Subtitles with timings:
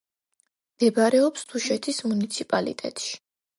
[0.75, 3.15] მდებარეობს დუშეთის მუნიციპალიტეტში.